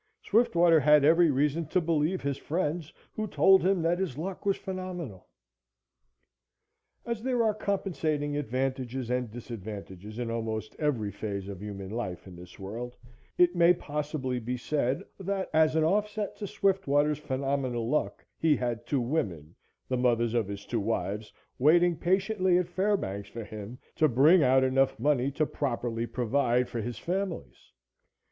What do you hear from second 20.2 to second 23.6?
of his two wives, waiting patiently at Fairbanks for